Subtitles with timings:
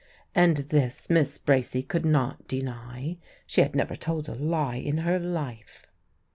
[0.33, 3.17] And this Miss Bracy could not deny.
[3.45, 5.85] She had never told a lie in her life.